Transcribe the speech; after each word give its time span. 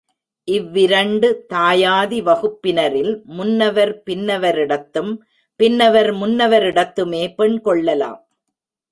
இவ்விரண்டு 0.47 1.27
தாயாதி 1.53 2.19
வகுப்பினரில் 2.21 3.11
முன்னவர் 3.27 3.91
பின்னவரிடத்தும், 4.05 5.11
பின்னவர் 5.59 6.09
முன்னவரிடத்துமே 6.13 7.33
பெண் 7.35 7.59
கொள்ளலாம். 7.61 8.19